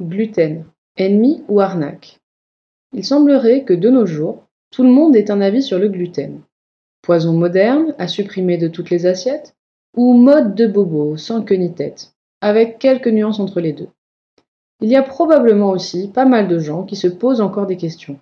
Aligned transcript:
Gluten, 0.00 0.64
ennemi 0.96 1.44
ou 1.48 1.60
arnaque 1.60 2.18
Il 2.94 3.04
semblerait 3.04 3.64
que 3.64 3.74
de 3.74 3.90
nos 3.90 4.06
jours, 4.06 4.46
tout 4.70 4.82
le 4.82 4.88
monde 4.88 5.14
ait 5.14 5.30
un 5.30 5.42
avis 5.42 5.62
sur 5.62 5.78
le 5.78 5.88
gluten. 5.88 6.40
Poison 7.02 7.34
moderne, 7.34 7.94
à 7.98 8.08
supprimer 8.08 8.56
de 8.56 8.68
toutes 8.68 8.88
les 8.88 9.04
assiettes, 9.04 9.54
ou 9.94 10.14
mode 10.14 10.54
de 10.54 10.66
bobo, 10.66 11.18
sans 11.18 11.42
queue 11.42 11.56
ni 11.56 11.74
tête, 11.74 12.14
avec 12.40 12.78
quelques 12.78 13.08
nuances 13.08 13.38
entre 13.38 13.60
les 13.60 13.74
deux. 13.74 13.88
Il 14.80 14.88
y 14.88 14.96
a 14.96 15.02
probablement 15.02 15.70
aussi 15.70 16.08
pas 16.08 16.24
mal 16.24 16.48
de 16.48 16.58
gens 16.58 16.84
qui 16.84 16.96
se 16.96 17.08
posent 17.08 17.42
encore 17.42 17.66
des 17.66 17.76
questions, 17.76 18.18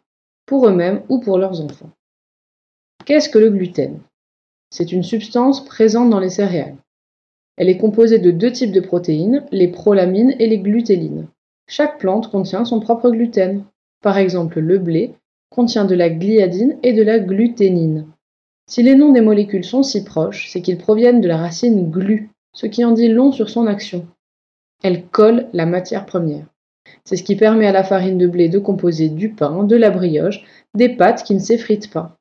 pour 0.46 0.66
eux-mêmes 0.66 1.02
ou 1.09 1.21
pour 1.21 1.39
leurs 1.39 1.61
enfants. 1.61 1.91
Qu'est-ce 3.05 3.29
que 3.29 3.39
le 3.39 3.50
gluten? 3.50 4.00
C'est 4.71 4.91
une 4.91 5.05
substance 5.05 5.64
présente 5.64 6.11
dans 6.11 6.21
les 6.21 6.30
céréales. 6.30 6.77
Elle 7.57 7.68
est 7.68 7.79
composée 7.79 8.18
de 8.18 8.32
deux 8.32 8.50
types 8.50 8.73
de 8.73 8.80
protéines, 8.80 9.46
les 9.52 9.68
prolamines 9.68 10.34
et 10.41 10.48
les 10.48 10.59
glutélines. 10.59 11.29
Chaque 11.73 11.98
plante 11.98 12.32
contient 12.32 12.64
son 12.64 12.80
propre 12.80 13.11
gluten. 13.11 13.62
Par 14.02 14.19
exemple, 14.19 14.59
le 14.59 14.79
blé 14.79 15.15
contient 15.51 15.84
de 15.84 15.95
la 15.95 16.10
gliadine 16.10 16.77
et 16.83 16.93
de 16.93 17.02
la 17.05 17.20
gluténine. 17.20 18.09
Si 18.66 18.83
les 18.83 18.96
noms 18.96 19.12
des 19.12 19.20
molécules 19.20 19.62
sont 19.62 19.84
si 19.84 20.02
proches, 20.02 20.48
c'est 20.51 20.62
qu'ils 20.62 20.79
proviennent 20.79 21.20
de 21.20 21.29
la 21.29 21.37
racine 21.37 21.88
glu, 21.88 22.30
ce 22.52 22.66
qui 22.66 22.84
en 22.84 22.91
dit 22.91 23.06
long 23.06 23.30
sur 23.30 23.48
son 23.48 23.69
action. 23.69 24.09
Elle 24.83 25.06
colle 25.06 25.46
la 25.52 25.65
matière 25.65 26.06
première. 26.06 26.45
C'est 27.05 27.15
ce 27.15 27.23
qui 27.23 27.37
permet 27.37 27.69
à 27.69 27.73
la 27.73 27.84
farine 27.84 28.18
de 28.18 28.27
blé 28.27 28.48
de 28.48 28.59
composer 28.59 29.09
du 29.09 29.29
pain, 29.29 29.62
de 29.62 29.77
la 29.77 29.91
brioche, 29.91 30.45
des 30.74 30.88
pâtes 30.88 31.23
qui 31.23 31.34
ne 31.34 31.38
s'effritent 31.38 31.93
pas. 31.93 32.16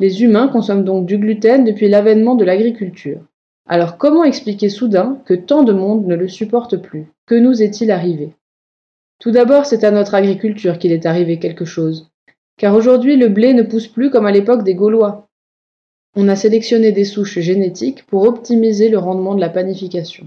Les 0.00 0.22
humains 0.22 0.48
consomment 0.48 0.84
donc 0.84 1.04
du 1.04 1.18
gluten 1.18 1.64
depuis 1.64 1.90
l'avènement 1.90 2.34
de 2.34 2.46
l'agriculture. 2.46 3.20
Alors 3.66 3.98
comment 3.98 4.24
expliquer 4.24 4.70
soudain 4.70 5.20
que 5.26 5.34
tant 5.34 5.64
de 5.64 5.74
monde 5.74 6.06
ne 6.06 6.16
le 6.16 6.28
supporte 6.28 6.78
plus? 6.78 7.12
Que 7.26 7.34
nous 7.34 7.62
est-il 7.62 7.90
arrivé? 7.90 8.32
Tout 9.24 9.30
d'abord, 9.30 9.64
c'est 9.64 9.84
à 9.84 9.90
notre 9.90 10.14
agriculture 10.14 10.78
qu'il 10.78 10.92
est 10.92 11.06
arrivé 11.06 11.38
quelque 11.38 11.64
chose. 11.64 12.10
Car 12.58 12.74
aujourd'hui, 12.74 13.16
le 13.16 13.30
blé 13.30 13.54
ne 13.54 13.62
pousse 13.62 13.88
plus 13.88 14.10
comme 14.10 14.26
à 14.26 14.30
l'époque 14.30 14.64
des 14.64 14.74
Gaulois. 14.74 15.30
On 16.14 16.28
a 16.28 16.36
sélectionné 16.36 16.92
des 16.92 17.06
souches 17.06 17.38
génétiques 17.38 18.04
pour 18.04 18.24
optimiser 18.24 18.90
le 18.90 18.98
rendement 18.98 19.34
de 19.34 19.40
la 19.40 19.48
panification. 19.48 20.26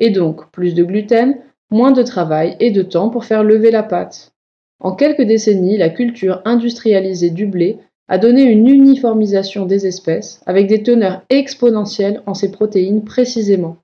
Et 0.00 0.10
donc, 0.10 0.50
plus 0.50 0.74
de 0.74 0.82
gluten, 0.82 1.36
moins 1.70 1.92
de 1.92 2.02
travail 2.02 2.56
et 2.58 2.72
de 2.72 2.82
temps 2.82 3.08
pour 3.08 3.24
faire 3.24 3.44
lever 3.44 3.70
la 3.70 3.84
pâte. 3.84 4.32
En 4.80 4.96
quelques 4.96 5.22
décennies, 5.22 5.78
la 5.78 5.90
culture 5.90 6.42
industrialisée 6.44 7.30
du 7.30 7.46
blé 7.46 7.78
a 8.08 8.18
donné 8.18 8.42
une 8.42 8.66
uniformisation 8.66 9.64
des 9.64 9.86
espèces 9.86 10.40
avec 10.44 10.66
des 10.66 10.82
teneurs 10.82 11.22
exponentielles 11.30 12.20
en 12.26 12.34
ces 12.34 12.50
protéines 12.50 13.04
précisément. 13.04 13.76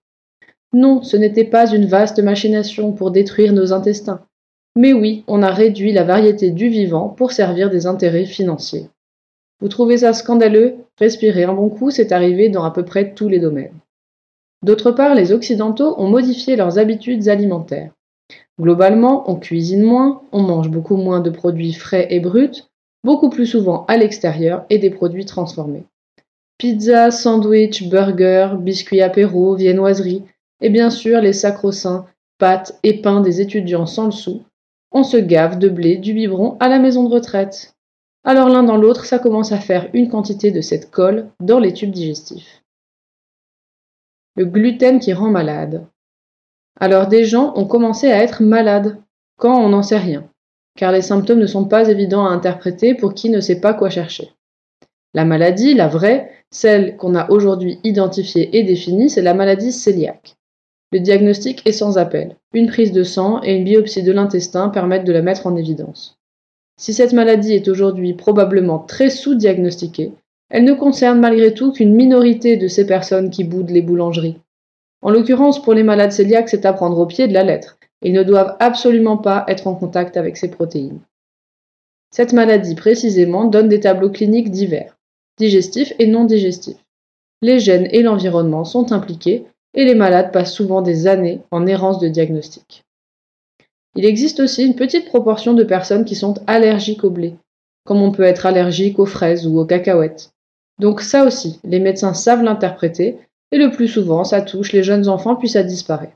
Non, 0.72 1.04
ce 1.04 1.16
n'était 1.16 1.44
pas 1.44 1.72
une 1.72 1.86
vaste 1.86 2.18
machination 2.18 2.90
pour 2.90 3.12
détruire 3.12 3.52
nos 3.52 3.72
intestins. 3.72 4.26
Mais 4.76 4.92
oui, 4.92 5.24
on 5.26 5.42
a 5.42 5.50
réduit 5.50 5.92
la 5.92 6.04
variété 6.04 6.50
du 6.50 6.68
vivant 6.68 7.08
pour 7.08 7.32
servir 7.32 7.70
des 7.70 7.86
intérêts 7.86 8.24
financiers. 8.24 8.88
Vous 9.60 9.68
trouvez 9.68 9.98
ça 9.98 10.12
scandaleux? 10.12 10.76
Respirez 10.98 11.44
un 11.44 11.52
bon 11.52 11.68
coup, 11.68 11.90
c'est 11.90 12.12
arrivé 12.12 12.48
dans 12.48 12.64
à 12.64 12.70
peu 12.70 12.84
près 12.84 13.12
tous 13.12 13.28
les 13.28 13.40
domaines. 13.40 13.74
D'autre 14.62 14.90
part, 14.90 15.14
les 15.14 15.32
Occidentaux 15.32 15.94
ont 15.98 16.08
modifié 16.08 16.56
leurs 16.56 16.78
habitudes 16.78 17.28
alimentaires. 17.28 17.92
Globalement, 18.60 19.30
on 19.30 19.36
cuisine 19.36 19.82
moins, 19.82 20.22
on 20.32 20.42
mange 20.42 20.70
beaucoup 20.70 20.96
moins 20.96 21.20
de 21.20 21.30
produits 21.30 21.72
frais 21.72 22.06
et 22.10 22.20
bruts, 22.20 22.62
beaucoup 23.04 23.30
plus 23.30 23.46
souvent 23.46 23.86
à 23.86 23.96
l'extérieur 23.96 24.66
et 24.70 24.78
des 24.78 24.90
produits 24.90 25.24
transformés. 25.24 25.84
Pizza, 26.58 27.10
sandwich, 27.10 27.88
burger, 27.88 28.50
biscuits 28.58 29.00
apéro, 29.00 29.54
viennoiseries, 29.54 30.24
et 30.60 30.68
bien 30.68 30.90
sûr 30.90 31.20
les 31.22 31.32
sacro-saints, 31.32 32.06
pâtes 32.38 32.78
et 32.82 33.00
pains 33.00 33.22
des 33.22 33.40
étudiants 33.40 33.86
sans 33.86 34.06
le 34.06 34.10
sou. 34.10 34.42
On 34.92 35.04
se 35.04 35.16
gave 35.16 35.58
de 35.58 35.68
blé 35.68 35.96
du 35.96 36.14
biberon 36.14 36.56
à 36.58 36.68
la 36.68 36.78
maison 36.78 37.04
de 37.04 37.14
retraite. 37.14 37.76
Alors 38.24 38.48
l'un 38.48 38.64
dans 38.64 38.76
l'autre, 38.76 39.04
ça 39.04 39.18
commence 39.18 39.52
à 39.52 39.58
faire 39.58 39.88
une 39.92 40.08
quantité 40.08 40.50
de 40.50 40.60
cette 40.60 40.90
colle 40.90 41.30
dans 41.40 41.58
les 41.58 41.72
tubes 41.72 41.92
digestifs. 41.92 42.62
Le 44.36 44.44
gluten 44.44 44.98
qui 44.98 45.12
rend 45.12 45.30
malade. 45.30 45.86
Alors 46.78 47.06
des 47.06 47.24
gens 47.24 47.52
ont 47.56 47.66
commencé 47.66 48.10
à 48.10 48.22
être 48.22 48.42
malades, 48.42 48.98
quand 49.38 49.58
on 49.58 49.68
n'en 49.68 49.82
sait 49.82 49.98
rien, 49.98 50.28
car 50.76 50.92
les 50.92 51.02
symptômes 51.02 51.40
ne 51.40 51.46
sont 51.46 51.66
pas 51.66 51.88
évidents 51.88 52.26
à 52.26 52.30
interpréter 52.30 52.94
pour 52.94 53.14
qui 53.14 53.30
ne 53.30 53.40
sait 53.40 53.60
pas 53.60 53.74
quoi 53.74 53.90
chercher. 53.90 54.32
La 55.14 55.24
maladie, 55.24 55.74
la 55.74 55.88
vraie, 55.88 56.30
celle 56.50 56.96
qu'on 56.96 57.14
a 57.14 57.30
aujourd'hui 57.30 57.80
identifiée 57.84 58.56
et 58.56 58.64
définie, 58.64 59.10
c'est 59.10 59.22
la 59.22 59.34
maladie 59.34 59.72
cœliaque. 59.72 60.36
Le 60.92 60.98
diagnostic 60.98 61.66
est 61.66 61.72
sans 61.72 61.98
appel. 61.98 62.36
Une 62.52 62.66
prise 62.66 62.90
de 62.90 63.04
sang 63.04 63.40
et 63.44 63.54
une 63.54 63.64
biopsie 63.64 64.02
de 64.02 64.10
l'intestin 64.10 64.70
permettent 64.70 65.04
de 65.04 65.12
la 65.12 65.22
mettre 65.22 65.46
en 65.46 65.54
évidence. 65.54 66.18
Si 66.76 66.92
cette 66.92 67.12
maladie 67.12 67.52
est 67.52 67.68
aujourd'hui 67.68 68.14
probablement 68.14 68.80
très 68.80 69.10
sous-diagnostiquée, 69.10 70.12
elle 70.48 70.64
ne 70.64 70.72
concerne 70.72 71.20
malgré 71.20 71.54
tout 71.54 71.72
qu'une 71.72 71.94
minorité 71.94 72.56
de 72.56 72.66
ces 72.66 72.86
personnes 72.86 73.30
qui 73.30 73.44
boudent 73.44 73.70
les 73.70 73.82
boulangeries. 73.82 74.38
En 75.00 75.10
l'occurrence, 75.10 75.62
pour 75.62 75.74
les 75.74 75.84
malades 75.84 76.14
cœliaques, 76.14 76.48
c'est 76.48 76.66
à 76.66 76.72
prendre 76.72 76.98
au 76.98 77.06
pied 77.06 77.28
de 77.28 77.34
la 77.34 77.44
lettre. 77.44 77.78
Ils 78.02 78.12
ne 78.12 78.24
doivent 78.24 78.56
absolument 78.58 79.16
pas 79.16 79.44
être 79.46 79.68
en 79.68 79.74
contact 79.74 80.16
avec 80.16 80.36
ces 80.36 80.50
protéines. 80.50 81.00
Cette 82.10 82.32
maladie, 82.32 82.74
précisément, 82.74 83.44
donne 83.44 83.68
des 83.68 83.80
tableaux 83.80 84.10
cliniques 84.10 84.50
divers, 84.50 84.96
digestifs 85.38 85.92
et 86.00 86.08
non 86.08 86.24
digestifs. 86.24 86.84
Les 87.42 87.60
gènes 87.60 87.88
et 87.92 88.02
l'environnement 88.02 88.64
sont 88.64 88.90
impliqués 88.92 89.46
et 89.74 89.84
les 89.84 89.94
malades 89.94 90.32
passent 90.32 90.52
souvent 90.52 90.82
des 90.82 91.06
années 91.06 91.40
en 91.50 91.66
errance 91.66 91.98
de 91.98 92.08
diagnostic. 92.08 92.84
Il 93.96 94.04
existe 94.04 94.40
aussi 94.40 94.64
une 94.64 94.76
petite 94.76 95.06
proportion 95.06 95.52
de 95.52 95.64
personnes 95.64 96.04
qui 96.04 96.14
sont 96.14 96.34
allergiques 96.46 97.04
au 97.04 97.10
blé, 97.10 97.34
comme 97.84 98.02
on 98.02 98.12
peut 98.12 98.22
être 98.22 98.46
allergique 98.46 98.98
aux 98.98 99.06
fraises 99.06 99.46
ou 99.46 99.58
aux 99.58 99.64
cacahuètes. 99.64 100.32
Donc 100.78 101.00
ça 101.00 101.24
aussi, 101.24 101.60
les 101.64 101.80
médecins 101.80 102.14
savent 102.14 102.42
l'interpréter, 102.42 103.18
et 103.52 103.58
le 103.58 103.70
plus 103.70 103.88
souvent, 103.88 104.24
ça 104.24 104.42
touche 104.42 104.72
les 104.72 104.82
jeunes 104.82 105.08
enfants 105.08 105.36
puis 105.36 105.48
ça 105.48 105.62
disparaît. 105.62 106.14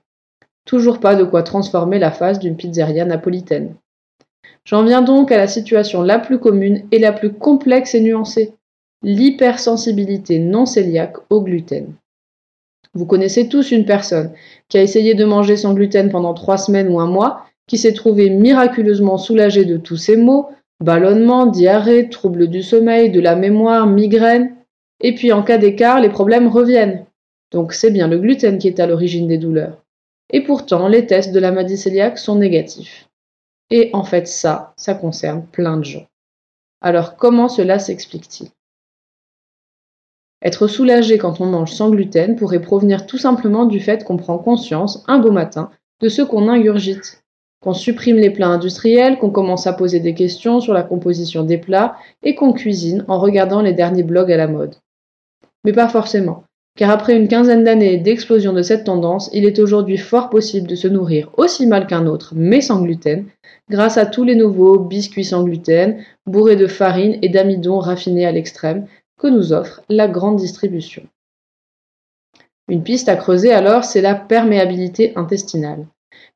Toujours 0.65 1.01
pas 1.01 1.15
de 1.15 1.25
quoi 1.25 1.43
transformer 1.43 1.99
la 1.99 2.13
face 2.13 2.39
d'une 2.39 2.57
pizzeria 2.57 3.05
napolitaine. 3.05 3.75
J'en 4.65 4.83
viens 4.83 5.03
donc 5.03 5.31
à 5.31 5.37
la 5.37 5.47
situation 5.47 6.01
la 6.01 6.19
plus 6.19 6.39
commune 6.39 6.87
et 6.91 6.99
la 6.99 7.13
plus 7.13 7.33
complexe 7.33 7.95
et 7.95 8.01
nuancée, 8.01 8.55
l'hypersensibilité 9.03 10.39
non 10.39 10.65
cœliaque 10.65 11.19
au 11.29 11.43
gluten. 11.43 11.93
Vous 12.95 13.07
connaissez 13.07 13.49
tous 13.49 13.73
une 13.73 13.85
personne 13.85 14.33
qui 14.69 14.79
a 14.79 14.83
essayé 14.83 15.15
de 15.15 15.25
manger 15.25 15.57
sans 15.57 15.75
gluten 15.75 16.11
pendant 16.11 16.35
trois 16.35 16.59
semaines 16.59 16.89
ou 16.89 17.01
un 17.01 17.07
mois 17.07 17.45
qui 17.67 17.79
s'est 17.79 17.93
trouvé 17.93 18.31
miraculeusement 18.31 19.19
soulagé 19.19 19.65
de 19.65 19.77
tous 19.77 19.97
ses 19.97 20.17
maux, 20.17 20.49
ballonnement, 20.81 21.47
diarrhée, 21.47 22.09
troubles 22.09 22.49
du 22.49 22.63
sommeil, 22.63 23.11
de 23.11 23.21
la 23.21 23.37
mémoire, 23.37 23.87
migraine, 23.87 24.55
et 25.01 25.15
puis 25.15 25.33
en 25.33 25.43
cas 25.43 25.59
d'écart, 25.59 26.01
les 26.01 26.09
problèmes 26.09 26.49
reviennent. 26.49 27.05
Donc 27.51 27.73
c'est 27.73 27.91
bien 27.91 28.09
le 28.09 28.19
gluten 28.19 28.59
qui 28.59 28.69
est 28.69 28.81
à 28.81 28.87
l'origine 28.87 29.29
des 29.29 29.39
douleurs. 29.39 29.83
Et 30.33 30.43
pourtant, 30.43 30.89
les 30.89 31.07
tests 31.07 31.33
de 31.33 31.41
la 31.41 31.53
maladie 31.53 31.83
cœliaque 31.83 32.19
sont 32.19 32.37
négatifs. 32.37 33.09
Et 33.71 33.91
en 33.93 34.05
fait, 34.05 34.27
ça, 34.27 34.73
ça 34.77 34.95
concerne 34.95 35.45
plein 35.47 35.77
de 35.77 35.85
gens. 35.85 36.07
Alors 36.81 37.17
comment 37.17 37.49
cela 37.49 37.79
s'explique-t-il? 37.79 38.51
Être 40.45 40.67
soulagé 40.67 41.19
quand 41.19 41.41
on 41.41 41.47
mange 41.47 41.73
sans 41.73 41.91
gluten 41.91 42.37
pourrait 42.37 42.61
provenir 42.61 43.07
tout 43.07 43.19
simplement 43.19 43.65
du 43.65 43.81
fait 43.81 44.05
qu'on 44.05 44.19
prend 44.19 44.39
conscience, 44.39 45.03
un 45.09 45.19
beau 45.19 45.33
matin, 45.33 45.71
de 46.01 46.09
ce 46.09 46.23
qu'on 46.23 46.49
ingurgite 46.49 47.25
qu'on 47.65 47.73
supprime 47.73 48.17
les 48.17 48.29
plats 48.29 48.49
industriels, 48.49 49.19
qu'on 49.19 49.31
commence 49.31 49.67
à 49.67 49.73
poser 49.73 49.99
des 49.99 50.13
questions 50.13 50.61
sur 50.61 50.75
la 50.75 50.83
composition 50.83 51.45
des 51.45 51.57
plats 51.57 51.97
et 52.23 52.35
qu'on 52.35 52.53
cuisine 52.53 53.07
en 53.09 53.19
regardant 53.19 53.63
les 53.63 53.73
derniers 53.73 54.03
blogs 54.03 54.31
à 54.31 54.37
la 54.37 54.47
mode. 54.47 54.75
Mais 55.65 55.73
pas 55.73 55.89
forcément, 55.89 56.45
car 56.77 56.91
après 56.91 57.17
une 57.17 57.27
quinzaine 57.27 57.65
d'années 57.65 57.97
d'explosion 57.97 58.53
de 58.53 58.61
cette 58.61 58.85
tendance, 58.85 59.31
il 59.33 59.47
est 59.47 59.59
aujourd'hui 59.59 59.97
fort 59.97 60.29
possible 60.29 60.69
de 60.69 60.75
se 60.75 60.89
nourrir 60.89 61.31
aussi 61.39 61.67
mal 61.67 61.87
qu'un 61.87 62.07
autre, 62.07 62.35
mais 62.37 62.61
sans 62.61 62.83
gluten, 62.83 63.25
grâce 63.71 63.97
à 63.97 64.05
tous 64.05 64.25
les 64.25 64.37
nouveaux 64.37 64.79
biscuits 64.79 65.25
sans 65.25 65.43
gluten, 65.43 65.97
bourrés 66.27 66.57
de 66.57 66.67
farine 66.67 67.19
et 67.23 67.31
d'amidon 67.31 67.79
raffinés 67.79 68.27
à 68.27 68.33
l'extrême, 68.33 68.87
que 69.19 69.29
nous 69.29 69.53
offre 69.53 69.83
la 69.89 70.09
grande 70.09 70.37
distribution. 70.37 71.07
Une 72.69 72.83
piste 72.83 73.09
à 73.09 73.17
creuser 73.17 73.53
alors, 73.53 73.85
c'est 73.85 74.01
la 74.01 74.15
perméabilité 74.15 75.13
intestinale. 75.17 75.87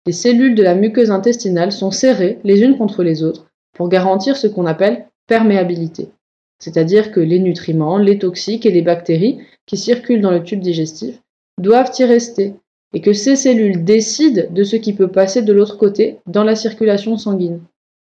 Les 0.07 0.13
cellules 0.13 0.55
de 0.55 0.63
la 0.63 0.75
muqueuse 0.75 1.11
intestinale 1.11 1.73
sont 1.73 1.91
serrées 1.91 2.39
les 2.45 2.61
unes 2.61 2.77
contre 2.77 3.03
les 3.03 3.23
autres 3.23 3.47
pour 3.75 3.89
garantir 3.89 4.37
ce 4.37 4.47
qu'on 4.47 4.67
appelle 4.67 5.07
perméabilité, 5.27 6.11
c'est-à-dire 6.59 7.13
que 7.13 7.21
les 7.21 7.39
nutriments, 7.39 7.99
les 7.99 8.19
toxiques 8.19 8.67
et 8.67 8.71
les 8.71 8.83
bactéries 8.83 9.41
qui 9.67 9.77
circulent 9.77 10.21
dans 10.21 10.31
le 10.31 10.43
tube 10.43 10.61
digestif 10.61 11.21
doivent 11.59 11.93
y 11.99 12.05
rester 12.05 12.55
et 12.95 13.01
que 13.01 13.13
ces 13.13 13.37
cellules 13.37 13.85
décident 13.85 14.45
de 14.51 14.65
ce 14.65 14.77
qui 14.77 14.95
peut 14.95 15.09
passer 15.09 15.43
de 15.43 15.53
l'autre 15.53 15.77
côté 15.77 16.19
dans 16.27 16.45
la 16.45 16.57
circulation 16.57 17.17
sanguine, 17.17 17.61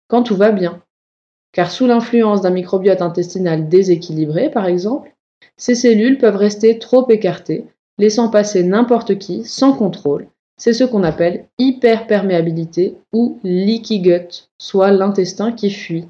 quand 0.08 0.22
tout 0.22 0.36
va 0.36 0.50
bien. 0.50 0.82
Car 1.52 1.70
sous 1.70 1.86
l'influence 1.86 2.40
d'un 2.40 2.50
microbiote 2.50 3.02
intestinal 3.02 3.68
déséquilibré, 3.68 4.50
par 4.50 4.66
exemple, 4.66 5.14
ces 5.56 5.74
cellules 5.74 6.18
peuvent 6.18 6.36
rester 6.36 6.78
trop 6.78 7.08
écartées, 7.10 7.66
laissant 7.98 8.30
passer 8.30 8.62
n'importe 8.62 9.18
qui, 9.18 9.44
sans 9.44 9.74
contrôle, 9.74 10.28
c'est 10.56 10.72
ce 10.72 10.84
qu'on 10.84 11.02
appelle 11.02 11.46
hyperperméabilité 11.58 12.96
ou 13.12 13.38
leaky 13.42 14.00
gut, 14.00 14.48
soit 14.58 14.90
l'intestin 14.92 15.52
qui 15.52 15.70
fuit. 15.70 16.06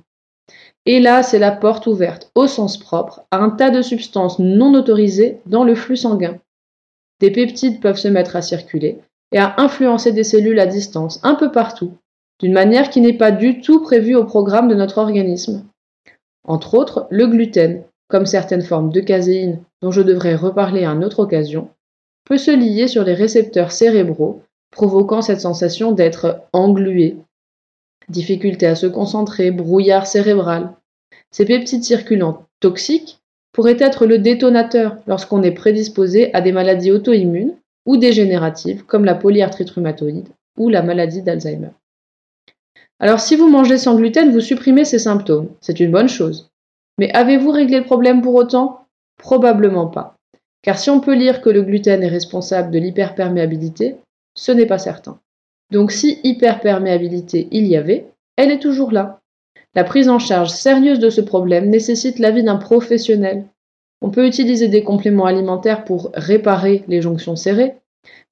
Et 0.84 1.00
là, 1.00 1.22
c'est 1.22 1.38
la 1.38 1.52
porte 1.52 1.86
ouverte, 1.86 2.30
au 2.34 2.46
sens 2.46 2.76
propre, 2.76 3.22
à 3.30 3.38
un 3.38 3.50
tas 3.50 3.70
de 3.70 3.82
substances 3.82 4.38
non 4.38 4.74
autorisées 4.74 5.40
dans 5.46 5.64
le 5.64 5.74
flux 5.74 5.96
sanguin. 5.96 6.38
Des 7.20 7.30
peptides 7.30 7.80
peuvent 7.80 7.98
se 7.98 8.08
mettre 8.08 8.36
à 8.36 8.42
circuler 8.42 8.98
et 9.32 9.38
à 9.38 9.54
influencer 9.58 10.12
des 10.12 10.24
cellules 10.24 10.58
à 10.58 10.66
distance, 10.66 11.20
un 11.22 11.34
peu 11.34 11.52
partout, 11.52 11.94
d'une 12.40 12.52
manière 12.52 12.90
qui 12.90 13.00
n'est 13.00 13.12
pas 13.12 13.30
du 13.30 13.60
tout 13.60 13.82
prévue 13.82 14.16
au 14.16 14.24
programme 14.24 14.68
de 14.68 14.74
notre 14.74 14.98
organisme. 14.98 15.64
Entre 16.44 16.74
autres, 16.74 17.06
le 17.10 17.26
gluten, 17.26 17.82
comme 18.08 18.26
certaines 18.26 18.62
formes 18.62 18.90
de 18.90 19.00
caséine 19.00 19.60
dont 19.80 19.90
je 19.90 20.02
devrais 20.02 20.34
reparler 20.34 20.84
à 20.84 20.90
une 20.90 21.04
autre 21.04 21.20
occasion, 21.20 21.68
peut 22.24 22.38
se 22.38 22.50
lier 22.50 22.88
sur 22.88 23.04
les 23.04 23.14
récepteurs 23.14 23.72
cérébraux, 23.72 24.42
provoquant 24.70 25.22
cette 25.22 25.40
sensation 25.40 25.92
d'être 25.92 26.42
englué, 26.52 27.16
difficulté 28.08 28.66
à 28.66 28.74
se 28.74 28.86
concentrer, 28.86 29.50
brouillard 29.50 30.06
cérébral. 30.06 30.72
Ces 31.30 31.44
peptides 31.44 31.84
circulants 31.84 32.46
toxiques 32.60 33.20
pourraient 33.52 33.76
être 33.78 34.06
le 34.06 34.18
détonateur 34.18 34.96
lorsqu'on 35.06 35.42
est 35.42 35.52
prédisposé 35.52 36.32
à 36.34 36.40
des 36.40 36.52
maladies 36.52 36.90
auto-immunes 36.90 37.54
ou 37.86 37.96
dégénératives 37.96 38.84
comme 38.84 39.04
la 39.04 39.14
polyarthrite 39.14 39.70
rhumatoïde 39.70 40.28
ou 40.58 40.68
la 40.68 40.82
maladie 40.82 41.22
d'Alzheimer. 41.22 41.70
Alors 43.02 43.18
si 43.18 43.34
vous 43.34 43.48
mangez 43.48 43.78
sans 43.78 43.96
gluten, 43.96 44.30
vous 44.30 44.40
supprimez 44.40 44.84
ces 44.84 45.00
symptômes, 45.00 45.48
c'est 45.60 45.80
une 45.80 45.90
bonne 45.90 46.08
chose. 46.08 46.50
Mais 46.98 47.12
avez-vous 47.12 47.50
réglé 47.50 47.78
le 47.78 47.84
problème 47.84 48.22
pour 48.22 48.36
autant? 48.36 48.86
Probablement 49.18 49.88
pas. 49.88 50.14
Car 50.62 50.78
si 50.78 50.88
on 50.88 51.00
peut 51.00 51.16
lire 51.16 51.40
que 51.40 51.50
le 51.50 51.62
gluten 51.62 52.04
est 52.04 52.08
responsable 52.08 52.70
de 52.70 52.78
l'hyperperméabilité, 52.78 53.96
ce 54.36 54.52
n'est 54.52 54.66
pas 54.66 54.78
certain. 54.78 55.18
Donc 55.72 55.90
si 55.90 56.20
hyperperméabilité 56.22 57.48
il 57.50 57.66
y 57.66 57.76
avait, 57.76 58.06
elle 58.36 58.52
est 58.52 58.60
toujours 58.60 58.92
là. 58.92 59.18
La 59.74 59.82
prise 59.82 60.08
en 60.08 60.20
charge 60.20 60.50
sérieuse 60.50 61.00
de 61.00 61.10
ce 61.10 61.20
problème 61.20 61.70
nécessite 61.70 62.20
l'avis 62.20 62.44
d'un 62.44 62.56
professionnel. 62.56 63.46
On 64.00 64.10
peut 64.10 64.28
utiliser 64.28 64.68
des 64.68 64.84
compléments 64.84 65.26
alimentaires 65.26 65.84
pour 65.84 66.12
réparer 66.14 66.84
les 66.86 67.02
jonctions 67.02 67.34
serrées, 67.34 67.74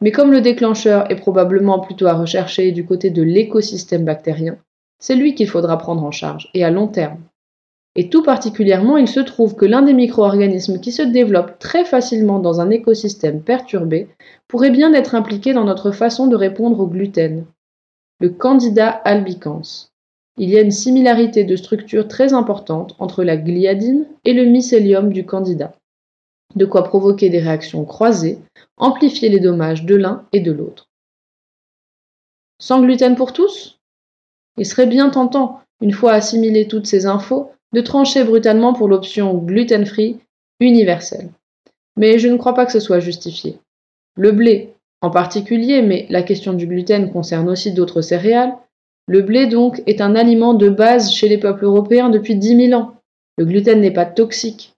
mais 0.01 0.13
comme 0.13 0.33
le 0.33 0.41
déclencheur 0.41 1.11
est 1.11 1.17
probablement 1.17 1.81
plutôt 1.81 2.07
à 2.07 2.15
rechercher 2.15 2.73
du 2.73 2.85
côté 2.85 3.11
de 3.11 3.23
l'écosystème 3.23 4.05
bactérien, 4.05 4.57
c'est 4.99 5.15
lui 5.15 5.35
qu'il 5.35 5.49
faudra 5.49 5.79
prendre 5.79 6.05
en 6.05 6.11
charge, 6.11 6.51
et 6.55 6.65
à 6.65 6.71
long 6.71 6.89
terme. 6.89 7.19
Et 7.97 8.09
tout 8.09 8.23
particulièrement, 8.23 8.97
il 8.97 9.09
se 9.09 9.21
trouve 9.21 9.57
que 9.57 9.65
l'un 9.65 9.83
des 9.83 9.95
micro-organismes 9.95 10.79
qui 10.79 10.93
se 10.93 11.03
développe 11.03 11.59
très 11.59 11.85
facilement 11.85 12.39
dans 12.39 12.61
un 12.61 12.71
écosystème 12.71 13.43
perturbé 13.43 14.09
pourrait 14.47 14.71
bien 14.71 14.93
être 14.93 15.15
impliqué 15.15 15.53
dans 15.53 15.65
notre 15.65 15.91
façon 15.91 16.29
de 16.29 16.37
répondre 16.37 16.79
au 16.81 16.87
gluten. 16.87 17.45
Le 18.21 18.29
Candida 18.29 18.89
albicans. 18.89 19.91
Il 20.37 20.49
y 20.49 20.57
a 20.57 20.61
une 20.61 20.71
similarité 20.71 21.45
de 21.45 21.57
structure 21.57 22.07
très 22.07 22.33
importante 22.33 22.95
entre 22.99 23.25
la 23.25 23.37
gliadine 23.37 24.07
et 24.25 24.33
le 24.33 24.45
mycélium 24.45 25.13
du 25.13 25.27
candida, 25.27 25.73
de 26.55 26.65
quoi 26.65 26.85
provoquer 26.85 27.29
des 27.31 27.39
réactions 27.39 27.85
croisées, 27.85 28.39
amplifier 28.77 29.29
les 29.29 29.41
dommages 29.41 29.85
de 29.85 29.95
l'un 29.95 30.27
et 30.33 30.41
de 30.41 30.53
l'autre. 30.53 30.89
Sans 32.59 32.83
gluten 32.83 33.17
pour 33.17 33.33
tous? 33.33 33.79
Il 34.57 34.67
serait 34.67 34.87
bien 34.87 35.11
tentant, 35.11 35.61
une 35.81 35.93
fois 35.93 36.13
assimilé 36.13 36.69
toutes 36.69 36.87
ces 36.87 37.07
infos, 37.07 37.53
de 37.73 37.81
trancher 37.81 38.25
brutalement 38.25 38.75
pour 38.75 38.89
l'option 38.89 39.35
gluten-free 39.35 40.19
universelle. 40.59 41.31
Mais 41.97 42.19
je 42.19 42.29
ne 42.29 42.37
crois 42.37 42.55
pas 42.55 42.67
que 42.67 42.73
ce 42.73 42.81
soit 42.81 43.01
justifié. 43.01 43.59
Le 44.17 44.33
blé, 44.33 44.75
en 45.01 45.11
particulier, 45.11 45.83
mais 45.83 46.07
la 46.11 46.23
question 46.23 46.53
du 46.53 46.67
gluten 46.67 47.11
concerne 47.13 47.49
aussi 47.49 47.73
d'autres 47.73 48.03
céréales, 48.03 48.55
le 49.07 49.23
blé 49.23 49.47
donc 49.47 49.83
est 49.87 50.01
un 50.01 50.15
aliment 50.15 50.55
de 50.55 50.69
base 50.69 51.13
chez 51.13 51.29
les 51.29 51.39
peuples 51.39 51.65
européens 51.65 52.11
depuis 52.11 52.37
10 52.37 52.69
000 52.69 52.81
ans. 52.81 52.95
Le 53.39 53.45
gluten 53.45 53.81
n'est 53.81 53.91
pas 53.91 54.05
toxique. 54.05 54.75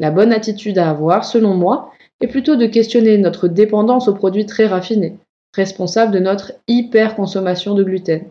La 0.00 0.10
bonne 0.10 0.32
attitude 0.32 0.78
à 0.78 0.88
avoir, 0.88 1.26
selon 1.26 1.54
moi, 1.54 1.92
est 2.22 2.26
plutôt 2.26 2.56
de 2.56 2.64
questionner 2.64 3.18
notre 3.18 3.48
dépendance 3.48 4.08
aux 4.08 4.14
produits 4.14 4.46
très 4.46 4.66
raffinés, 4.66 5.18
responsables 5.54 6.12
de 6.12 6.18
notre 6.18 6.52
hyperconsommation 6.68 7.74
de 7.74 7.84
gluten. 7.84 8.24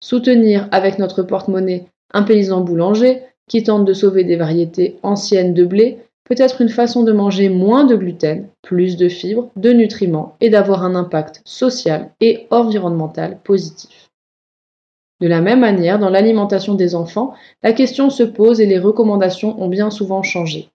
Soutenir 0.00 0.68
avec 0.72 0.98
notre 0.98 1.22
porte-monnaie 1.22 1.86
un 2.12 2.22
paysan 2.22 2.60
boulanger 2.60 3.22
qui 3.48 3.62
tente 3.62 3.86
de 3.86 3.94
sauver 3.94 4.24
des 4.24 4.36
variétés 4.36 4.98
anciennes 5.02 5.54
de 5.54 5.64
blé 5.64 5.98
peut 6.24 6.34
être 6.36 6.60
une 6.60 6.68
façon 6.68 7.02
de 7.02 7.12
manger 7.12 7.48
moins 7.48 7.84
de 7.84 7.96
gluten, 7.96 8.48
plus 8.62 8.98
de 8.98 9.08
fibres, 9.08 9.50
de 9.56 9.72
nutriments 9.72 10.36
et 10.42 10.50
d'avoir 10.50 10.84
un 10.84 10.94
impact 10.94 11.40
social 11.46 12.10
et 12.20 12.46
environnemental 12.50 13.38
positif. 13.42 14.10
De 15.20 15.28
la 15.28 15.40
même 15.40 15.60
manière, 15.60 15.98
dans 15.98 16.10
l'alimentation 16.10 16.74
des 16.74 16.94
enfants, 16.94 17.32
la 17.62 17.72
question 17.72 18.10
se 18.10 18.22
pose 18.22 18.60
et 18.60 18.66
les 18.66 18.78
recommandations 18.78 19.62
ont 19.62 19.68
bien 19.68 19.90
souvent 19.90 20.22
changé. 20.22 20.68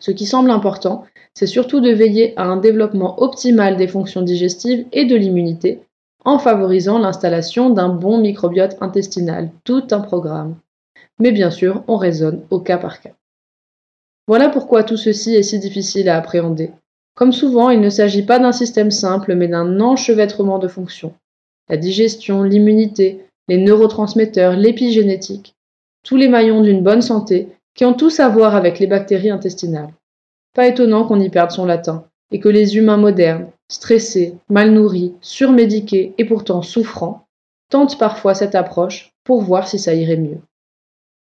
Ce 0.00 0.10
qui 0.10 0.26
semble 0.26 0.50
important, 0.50 1.04
c'est 1.34 1.46
surtout 1.46 1.80
de 1.80 1.90
veiller 1.90 2.32
à 2.36 2.44
un 2.44 2.56
développement 2.56 3.22
optimal 3.22 3.76
des 3.76 3.86
fonctions 3.86 4.22
digestives 4.22 4.86
et 4.92 5.04
de 5.04 5.14
l'immunité, 5.14 5.80
en 6.24 6.38
favorisant 6.38 6.98
l'installation 6.98 7.70
d'un 7.70 7.88
bon 7.88 8.18
microbiote 8.18 8.76
intestinal, 8.80 9.50
tout 9.64 9.84
un 9.90 10.00
programme. 10.00 10.56
Mais 11.18 11.32
bien 11.32 11.50
sûr, 11.50 11.84
on 11.86 11.96
raisonne 11.96 12.42
au 12.50 12.60
cas 12.60 12.78
par 12.78 13.00
cas. 13.00 13.12
Voilà 14.26 14.48
pourquoi 14.48 14.84
tout 14.84 14.96
ceci 14.96 15.34
est 15.34 15.42
si 15.42 15.58
difficile 15.58 16.08
à 16.08 16.16
appréhender. 16.16 16.70
Comme 17.14 17.32
souvent, 17.32 17.70
il 17.70 17.80
ne 17.80 17.90
s'agit 17.90 18.22
pas 18.22 18.38
d'un 18.38 18.52
système 18.52 18.90
simple, 18.90 19.34
mais 19.34 19.48
d'un 19.48 19.80
enchevêtrement 19.80 20.58
de 20.58 20.68
fonctions. 20.68 21.14
La 21.68 21.76
digestion, 21.76 22.42
l'immunité, 22.42 23.26
les 23.48 23.58
neurotransmetteurs, 23.58 24.56
l'épigénétique, 24.56 25.54
tous 26.02 26.16
les 26.16 26.28
maillons 26.28 26.62
d'une 26.62 26.82
bonne 26.82 27.02
santé 27.02 27.48
qui 27.74 27.84
ont 27.84 27.94
tous 27.94 28.20
à 28.20 28.28
voir 28.28 28.54
avec 28.54 28.78
les 28.78 28.86
bactéries 28.86 29.30
intestinales. 29.30 29.92
Pas 30.54 30.66
étonnant 30.66 31.04
qu'on 31.04 31.20
y 31.20 31.30
perde 31.30 31.50
son 31.50 31.64
latin, 31.64 32.04
et 32.32 32.40
que 32.40 32.48
les 32.48 32.76
humains 32.76 32.96
modernes, 32.96 33.48
stressés, 33.68 34.34
mal 34.48 34.72
nourris, 34.72 35.14
surmédiqués 35.20 36.14
et 36.18 36.24
pourtant 36.24 36.62
souffrants, 36.62 37.26
tentent 37.70 37.98
parfois 37.98 38.34
cette 38.34 38.54
approche 38.54 39.12
pour 39.24 39.42
voir 39.42 39.68
si 39.68 39.78
ça 39.78 39.94
irait 39.94 40.16
mieux. 40.16 40.40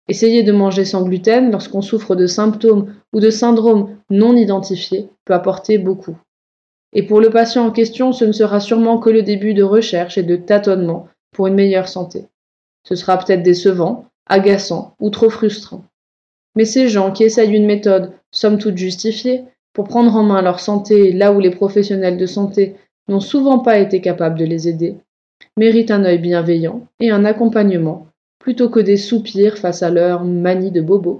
Essayer 0.08 0.44
de 0.44 0.52
manger 0.52 0.86
sans 0.86 1.04
gluten 1.04 1.52
lorsqu'on 1.52 1.82
souffre 1.82 2.16
de 2.16 2.28
symptômes 2.28 2.94
ou 3.14 3.20
de 3.20 3.30
syndromes 3.30 3.98
non 4.10 4.36
identifiés 4.36 5.10
peut 5.26 5.34
apporter 5.34 5.78
beaucoup. 5.78 6.18
Et 6.94 7.04
pour 7.04 7.22
le 7.22 7.30
patient 7.30 7.66
en 7.66 7.72
question, 7.72 8.12
ce 8.12 8.26
ne 8.26 8.32
sera 8.32 8.60
sûrement 8.60 8.98
que 8.98 9.10
le 9.10 9.22
début 9.22 9.54
de 9.54 9.64
recherche 9.64 10.18
et 10.18 10.24
de 10.24 10.36
tâtonnement 10.36 11.08
pour 11.32 11.48
une 11.48 11.54
meilleure 11.54 11.88
santé. 11.88 12.26
Ce 12.84 12.96
sera 12.96 13.18
peut-être 13.18 13.44
décevant, 13.44 14.06
agaçant 14.28 14.96
ou 15.00 15.10
trop 15.10 15.30
frustrant. 15.30 15.84
Mais 16.56 16.66
ces 16.66 16.88
gens 16.88 17.12
qui 17.12 17.24
essayent 17.24 17.56
une 17.56 17.66
méthode, 17.66 18.14
somme 18.32 18.58
toute 18.58 18.78
justifiée, 18.78 19.44
pour 19.74 19.88
prendre 19.88 20.16
en 20.16 20.24
main 20.24 20.42
leur 20.42 20.60
santé 20.60 21.12
là 21.12 21.32
où 21.32 21.40
les 21.40 21.50
professionnels 21.52 22.18
de 22.18 22.26
santé 22.26 22.76
n'ont 23.08 23.20
souvent 23.20 23.60
pas 23.60 23.80
été 23.80 24.02
capables 24.02 24.38
de 24.38 24.46
les 24.46 24.68
aider, 24.68 24.98
méritent 25.58 25.92
un 25.92 26.04
œil 26.04 26.20
bienveillant 26.20 26.88
et 27.00 27.12
un 27.12 27.26
accompagnement 27.26 28.08
plutôt 28.40 28.70
que 28.70 28.80
des 28.80 28.98
soupirs 28.98 29.58
face 29.58 29.84
à 29.84 29.92
leur 29.92 30.24
manie 30.24 30.72
de 30.72 30.82
bobo. 30.82 31.20